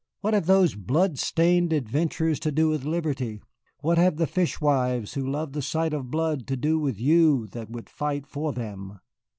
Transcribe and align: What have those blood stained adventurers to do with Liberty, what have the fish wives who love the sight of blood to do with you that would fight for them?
What 0.21 0.33
have 0.33 0.47
those 0.47 0.73
blood 0.73 1.19
stained 1.19 1.71
adventurers 1.71 2.39
to 2.39 2.51
do 2.51 2.69
with 2.69 2.85
Liberty, 2.85 3.39
what 3.81 3.99
have 3.99 4.17
the 4.17 4.25
fish 4.25 4.59
wives 4.59 5.13
who 5.13 5.29
love 5.29 5.53
the 5.53 5.61
sight 5.61 5.93
of 5.93 6.09
blood 6.09 6.47
to 6.47 6.57
do 6.57 6.79
with 6.79 6.99
you 6.99 7.45
that 7.51 7.69
would 7.69 7.87
fight 7.87 8.25
for 8.25 8.51
them? 8.51 8.97